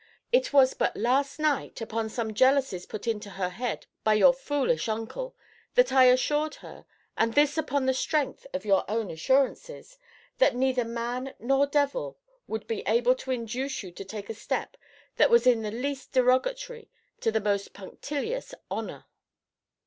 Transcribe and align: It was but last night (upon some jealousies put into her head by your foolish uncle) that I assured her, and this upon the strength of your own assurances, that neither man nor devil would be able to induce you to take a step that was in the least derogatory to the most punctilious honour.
It 0.31 0.51
was 0.51 0.73
but 0.73 0.97
last 0.97 1.37
night 1.39 1.79
(upon 1.79 2.09
some 2.09 2.33
jealousies 2.33 2.87
put 2.87 3.05
into 3.07 3.29
her 3.29 3.49
head 3.49 3.85
by 4.03 4.15
your 4.15 4.33
foolish 4.33 4.89
uncle) 4.89 5.35
that 5.75 5.91
I 5.91 6.05
assured 6.05 6.55
her, 6.55 6.87
and 7.15 7.35
this 7.35 7.55
upon 7.55 7.85
the 7.85 7.93
strength 7.93 8.47
of 8.51 8.65
your 8.65 8.83
own 8.89 9.11
assurances, 9.11 9.99
that 10.39 10.55
neither 10.55 10.85
man 10.85 11.35
nor 11.37 11.67
devil 11.67 12.17
would 12.47 12.65
be 12.65 12.81
able 12.87 13.13
to 13.17 13.29
induce 13.29 13.83
you 13.83 13.91
to 13.91 14.03
take 14.03 14.31
a 14.31 14.33
step 14.33 14.75
that 15.17 15.29
was 15.29 15.45
in 15.45 15.61
the 15.61 15.69
least 15.69 16.13
derogatory 16.13 16.89
to 17.19 17.31
the 17.31 17.39
most 17.39 17.71
punctilious 17.73 18.55
honour. 18.71 19.05